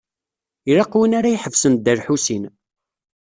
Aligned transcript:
Ilaq 0.69 0.93
win 0.97 1.17
ara 1.19 1.29
iḥebsen 1.35 1.73
Dda 1.75 1.93
Lḥusin. 1.99 2.43